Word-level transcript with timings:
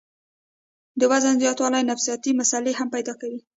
د 0.99 1.01
وزن 1.11 1.33
زياتوالے 1.43 1.79
نفسياتي 1.91 2.31
مسئلې 2.39 2.71
هم 2.79 2.87
پېدا 2.95 3.13
کوي 3.21 3.39